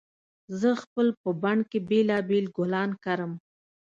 [0.59, 3.33] زه خپل په بڼ کې بېلابېل ګلان کرم